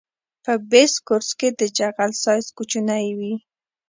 په 0.43 0.53
بیس 0.71 0.93
کورس 1.07 1.29
کې 1.39 1.49
د 1.59 1.61
جغل 1.77 2.11
سایز 2.23 2.47
کوچنی 2.57 3.05
وي 3.17 3.33